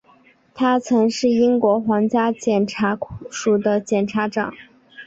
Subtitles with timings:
[0.55, 4.51] 他曾是英国皇家检控署的检察长。